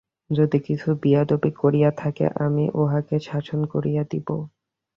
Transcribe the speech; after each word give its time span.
যদি 0.31 0.57
কিছু 0.67 0.87
বেয়াদপি 1.01 1.51
করিয়া 1.61 1.89
থাকে 1.97 2.25
আমি 2.45 2.63
উহাকে 2.73 3.15
শাসন 3.27 3.59
করিয়া 3.73 4.03
দিব। 4.11 4.27